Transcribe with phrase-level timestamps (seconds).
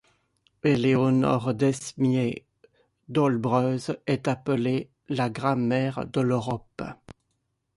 [0.63, 2.43] Éléonore Desmier
[3.07, 6.81] d'Olbreuse est appelée la grand-mère de l'Europe.